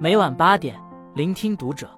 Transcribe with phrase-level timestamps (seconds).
[0.00, 0.76] 每晚八点，
[1.14, 1.88] 聆听读者。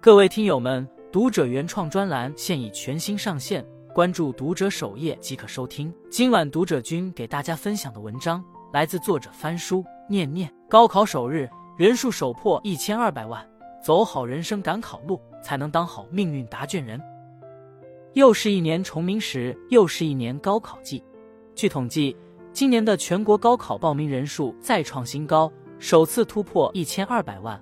[0.00, 5.92] 各位听友们，读者原创专栏现已全新上线，关注读者首页即可收听。
[6.10, 8.42] 今晚读者君给大家分享的文章
[8.72, 10.50] 来自作者翻书念念。
[10.66, 11.46] 高考首日，
[11.76, 13.46] 人数首破一千二百万，
[13.84, 16.98] 走好人生赶考路，才能当好命运答卷人。
[18.14, 21.04] 又是一年重名时，又是一年高考季。
[21.54, 22.16] 据统计，
[22.54, 25.52] 今年的全国高考报名人数再创新高。
[25.80, 27.58] 首次突破一千二百万。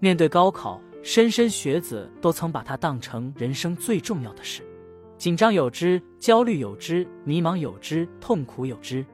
[0.00, 4.62] 面对高考，莘莘学子都曾把它当成人生最重要的事，
[5.18, 9.04] 紧张有之，焦虑有之，迷茫有之，痛苦有之。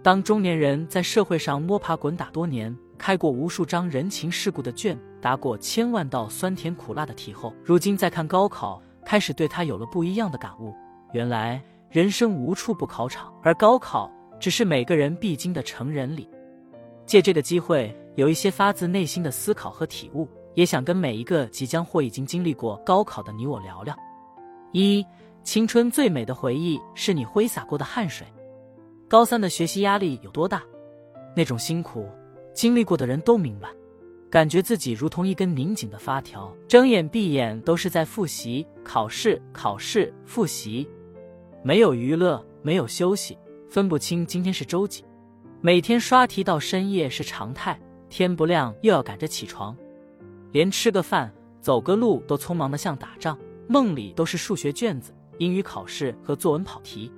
[0.00, 10.72] 当中年人在社会上摸爬滚打多年，开过无数张人情世故的卷，答过千万道酸甜苦辣的题后，如今再看高考，开始对他有了不一样的感悟。
[11.12, 14.08] 原来人生无处不考场，而高考
[14.38, 16.28] 只是每个人必经的成人礼。
[17.06, 23.96] 借这个机会，有一些发自内心的思考和体悟，也想跟每一个即将或已经经历过高考的你我聊聊。
[24.72, 25.06] 一，
[25.44, 28.26] 青春最美的回忆是你挥洒过的汗水。
[29.08, 30.60] 高三的学习压力有多大？
[31.36, 32.08] 那种辛苦，
[32.52, 33.68] 经历过的人都明白。
[34.28, 40.86] 感觉自己如同一根拧紧的发条，睁眼闭眼都是在复习、考试、考试、复习，
[41.62, 43.38] 没有娱乐，没有休息，
[43.70, 45.04] 分不清今天是周几。
[45.62, 49.74] 每天刷题到深夜是常态，天不亮又要赶着起床，
[50.52, 57.10] 连吃个饭、走个路都匆忙的像打仗，梦里都是数学卷子、英语考试和作文跑题。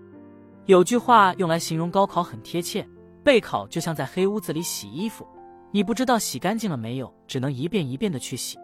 [0.67, 2.89] 有句话用来形容高考很贴切：
[3.25, 5.27] 备考就像在黑屋子里洗衣服，
[5.73, 8.57] 你不知道洗干净了没有，只能一遍一遍的去洗。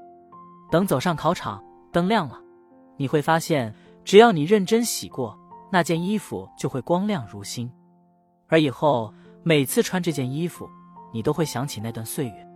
[0.71, 2.41] 等走上考场，灯亮了，
[2.97, 5.37] 你会发现，只要你认真洗过，
[5.71, 7.69] 那件衣服就会光亮如新，
[8.47, 9.13] 而以后。
[9.47, 10.67] 每次穿这件衣服，
[11.13, 12.49] 你都会想起那段岁月，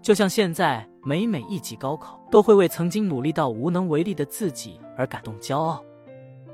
[0.00, 5.82] 就像现在每每一级高考，都会为曾经努力到无能为力的自己而感动骄傲。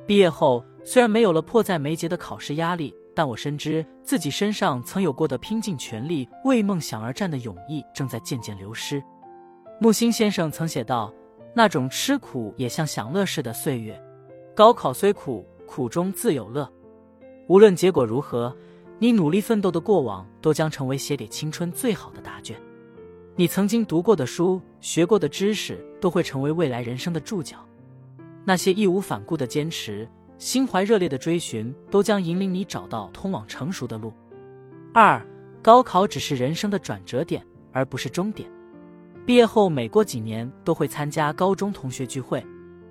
[0.07, 9.03] 毕业后，虽然没有了迫在眉睫的考试压力，但我深知自己身上曾有过的拼尽全力为梦想而战的勇毅正在渐渐流失。
[9.79, 11.13] 木心先生曾写道
[11.55, 14.03] ：“那种吃苦也像享乐似的岁月，
[14.57, 16.67] 高考虽苦，苦中自有乐。
[17.47, 18.57] 无论结果如何。”
[19.03, 22.57] 你努力奋斗的过往，都将成为写给青春最好的答卷。
[23.35, 27.57] 你曾经读过的书、学过的知识，都会成为未来人生的注脚。
[28.45, 30.09] 那些义无反顾的坚持、
[30.39, 34.13] 心怀热烈的追寻，都将引领你找到通往成熟的路。
[34.95, 35.21] 二，
[35.61, 38.49] 高考只是人生的转折点，而不是终点。
[39.27, 42.41] 毕业后，每过几年都会参加高中同学聚会。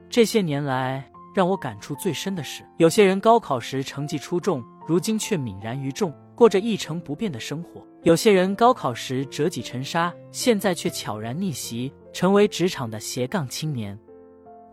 [0.09, 4.63] 这些年来，让我感触最深的是，有些人高考时成绩出众。
[4.87, 7.85] 如今却泯然于众，过着一成不变的生活。
[8.01, 13.97] 有些人高考时折戟沉沙，现在却悄然逆袭，成为职场的斜杠青年。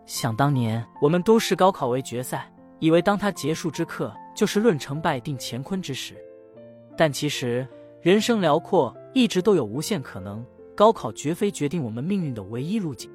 [0.05, 6.17] 想当年，我们都视高考为决赛，以为当它结束之刻，就是论成败定乾坤之时。
[6.97, 7.65] 但其实，
[8.01, 10.43] 人生辽阔，一直都有无限可能。
[10.75, 13.09] 高考绝非决定我们命运的唯一路径。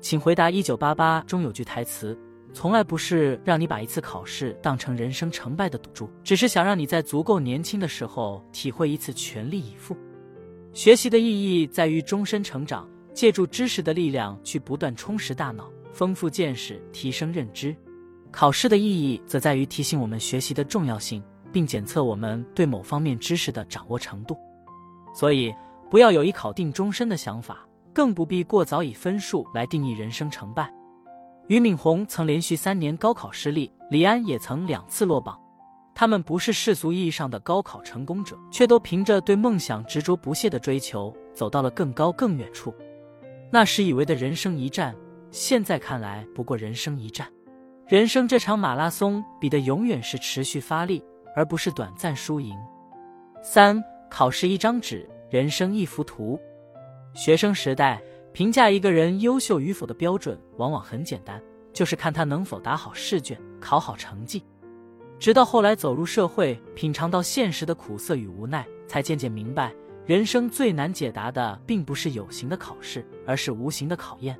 [0.00, 2.18] 请回答《一九八八》中有句台词。
[2.54, 9.96] 从来不是让你把一次考试当成人生成败的赌注，只是想让你在足够年轻的时候体会一次全力以赴。
[10.72, 17.74] 学习的意义在于终身成长，借助知识的力量去不断充实大脑，丰富见识，提升认知。
[18.30, 24.36] 考试的意义则在于提醒我们学习的重要性，并检测我们对某方面知识的掌握程度。
[25.14, 25.54] 所以，
[25.90, 30.72] 不要有一考定终身的想法，更不必过早以分数来定义人生成败。
[31.48, 35.38] 俞敏洪曾连续三年高考失利，李安也曾两次落榜。
[35.94, 42.72] 他们不是世俗意义上的高考成功者，却都凭着对梦想执着不懈的追求，走到了更高更远处。
[43.50, 44.94] 那时以为的人生一战，
[45.30, 47.28] 现在看来不过人生一战。
[47.86, 51.04] 人生这场马拉松，比的永远是持续发力，
[51.36, 52.56] 而不是短暂输赢。
[53.42, 56.40] 三，考试一张纸，人生一幅图。
[57.14, 58.00] 学生时代。
[58.32, 61.40] 评价一个人优秀与否的标准往往很简单，
[61.72, 64.42] 就是看他能否答好试卷、考好成绩。
[65.18, 69.72] 直到后来走入社会，品尝到现实的苦涩与无奈，才渐渐明白，
[70.06, 74.36] 人生最难解答的并不是有形的考试，而是无形的考验。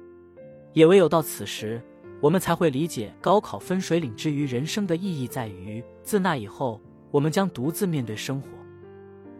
[0.72, 1.80] 也唯有到此时，
[2.20, 6.80] 我们才会理解高考分水岭之于人生的意义在于，自那以后，
[7.10, 8.48] 我们将独自面对生活。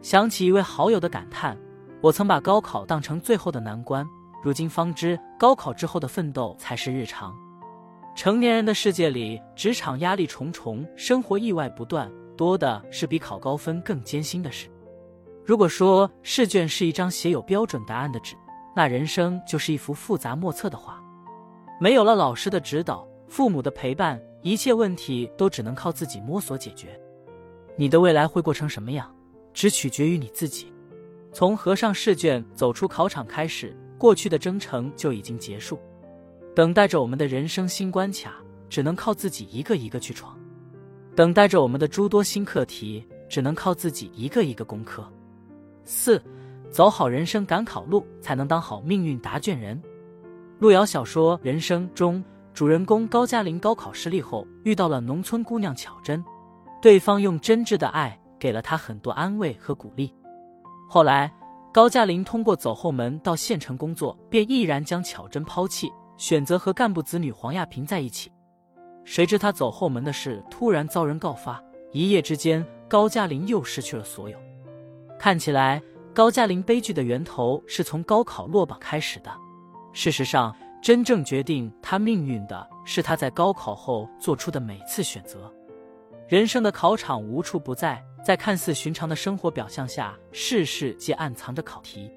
[0.02, 1.58] 想起一位好友的感叹
[2.02, 4.06] ：“我曾把高考当成最后的难关。”
[4.42, 7.32] 如今方知，高考之后的奋斗才是日常。
[8.16, 14.68] 成年人的世界里，职场压力重重，生活意外不断，多的是比考高分更艰辛的事。
[15.44, 18.34] 如果说试卷是一张写有标准答案的纸，
[18.74, 21.00] 那人生就是一幅复杂莫测的画。
[21.80, 26.98] 没有了老师的指导，父母的陪伴，一切问题都只能靠自己摸索解决。
[27.76, 29.14] 你的未来会过成什么样，
[29.54, 30.72] 只取决于你自己。
[31.32, 35.78] 从合上试卷走出考场开始，过去的征程就已经结束，
[36.56, 38.34] 等待着我们的人生新关卡，
[38.68, 40.36] 只能靠自己一个一个去闯。
[41.14, 45.08] 等待着我们的诸多新课题，只能靠自己一个一个攻克。
[45.84, 46.20] 四，
[46.68, 49.80] 走好人生赶考路，才能当好命运答卷人。
[50.58, 56.24] 路遥小说《人生》中，主人公高加林高考失利后，遇到了农村姑娘巧珍，
[56.80, 60.12] 对方用真挚的爱给了他很多安慰和鼓励。
[60.88, 61.32] 后来，
[61.72, 68.30] 高加林通过走后门到县城工作，便毅然将巧珍抛弃，选择和干部子女黄亚平在一起。
[69.04, 74.38] 谁知他走后门的事突然遭人告发，一夜之间，高加林又失去了所有。
[75.18, 75.82] 看起来，
[76.12, 79.32] 高加林悲剧的源头是从高考落榜开始的。
[79.94, 85.50] 事实上，真正决定他命运的是他在高考后做出的每次选择。
[86.28, 92.08] 人生的考场无处不在，在看似寻常的生活表象下，事事皆暗藏着考题。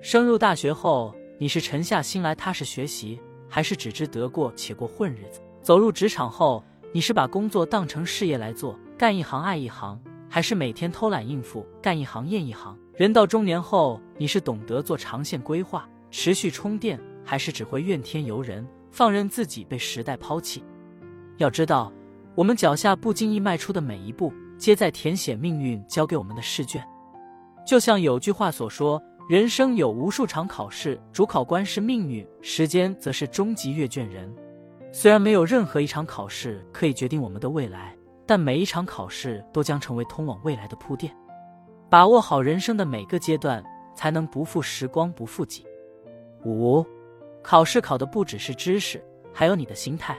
[0.00, 5.40] 升入大学后，你是沉下心来踏实学习，还是只知得过且过混日子？
[5.60, 12.74] 走入职场后，你是把工作当成事业来做，干一行爱一行，还是每天偷懒应付，干一行厌一行？
[12.94, 20.64] 人到中年后，你是懂得做长线规划，持续充电，还是只会怨天尤人，放任自己被时代抛弃？
[21.36, 21.92] 要知道，
[22.34, 26.82] 我们脚下不经意迈出的每一步，皆在填写命运交给我们的试卷。
[27.66, 34.32] 就像有句话所说：“人生有无数场考试，主考官是命运，时间则是终极阅卷人。”
[34.92, 37.94] 虽然没有任何一场考试可以决定我们的未来，
[38.24, 41.14] 但每一场考试都将成为通往未来的铺垫。
[41.90, 43.62] 把握好人生的每个阶段，
[43.94, 45.66] 才能不负时光，不负己。
[46.44, 46.84] 五，
[47.42, 49.04] 考试考的不只是知识，
[49.34, 50.16] 还有你的心态。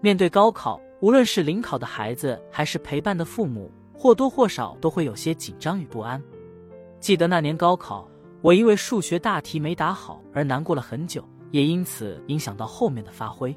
[0.00, 6.18] 面对高考，无论是临考的孩子，还是陪伴的父母，或多或少都会有些紧张与不安。
[6.98, 8.08] 记得那年高考，
[8.40, 13.54] 我因为数学大题没答好而难过了很久，也因此影响到后面的发挥。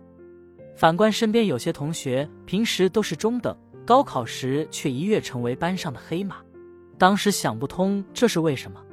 [0.75, 6.39] 反观身边有些同学，平时都是中等，高考时却一跃成为班上的黑马。
[6.97, 8.83] 当时想不通这是为什么。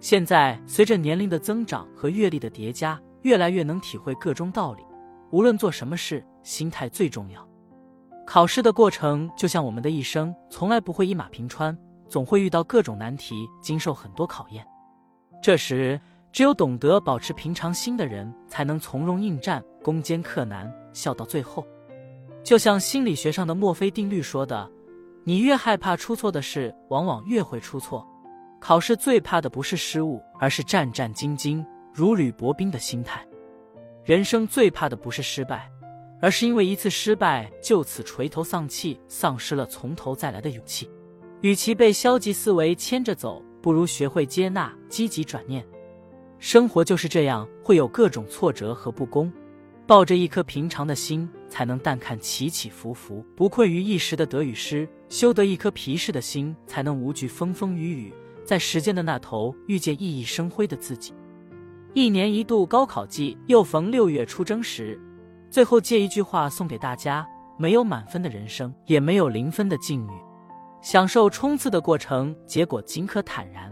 [0.00, 4.82] 现在随着年龄的增长和阅历的叠加，越来越能体会个中道理。
[5.30, 7.48] 无论做什么事，心态最重要。
[8.26, 11.76] 考试的过程就像我们的一生，从来不会一马平川，
[12.08, 14.66] 总会遇到各种难题，经受很多考验。
[15.40, 15.98] 这时，
[16.32, 20.70] 只有懂得保持平常心的人，才能从容应战，攻坚克难。
[20.92, 21.64] 笑到最后，
[22.42, 24.68] 就像心理学上的墨菲定律说的
[25.24, 28.04] ：“你越害怕出错的事，往往越会出错。
[28.58, 33.24] 考试最怕的不是失误，而是战战兢兢、如履薄冰的心态。
[34.02, 35.70] 人生最怕的不是失败，
[36.20, 40.88] 而是因为一次失败就此垂头丧气，丧失了从头再来的勇气。
[41.42, 45.64] 与其被消极思维牵着走，不如学会接纳、积极转念。
[46.38, 49.32] 生活就是这样，会有各种挫折和不公。”
[49.86, 58.12] 抱着一颗平常的心，才能淡看起起伏伏，不困于一时的得与失；修得一颗皮实的心，才能无惧风风雨雨，
[58.44, 61.14] 在时间的那头遇见熠熠生辉的自己。
[61.94, 65.00] 一年一度高考季，又逢六月出征时，
[65.50, 67.26] 最后借一句话送给大家：
[67.58, 70.10] 没有满分的人生，也没有零分的境遇。
[70.80, 73.70] 享受冲刺的过程，结果尽可坦然。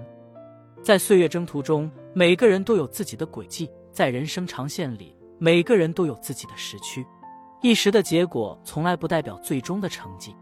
[0.83, 5.17] 在岁月征途中，每个人都有自己的轨迹，在人生长线里。
[5.39, 7.05] 每个人都有自己的时区，
[7.61, 10.35] 一时的结果从来不代表最终的成绩。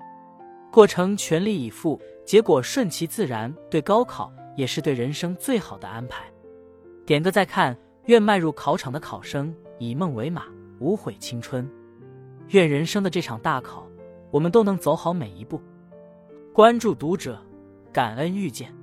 [0.70, 3.52] 过程全力以赴，结果顺其自然。
[3.70, 6.24] 对高考也是对人生最好的安排。
[7.06, 10.44] 点个再看，愿迈入考场的考生以梦为马，
[10.82, 11.70] 无悔青春。
[12.48, 13.86] 愿人生的这场大考，
[14.32, 15.62] 我们都能走好每一步。
[16.52, 17.40] 关注读者，
[17.92, 18.74] 感恩遇见。